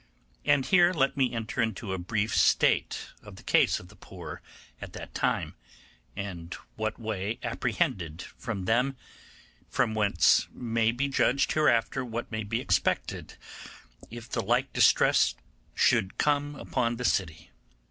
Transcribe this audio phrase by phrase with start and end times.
[0.45, 4.41] And here let me enter into a brief state of the case of the poor
[4.81, 5.53] at that time,
[6.15, 8.97] and what way apprehended from them,
[9.69, 13.35] from whence may be judged hereafter what may be expected
[14.09, 15.35] if the like distress
[15.75, 17.51] should come upon the city.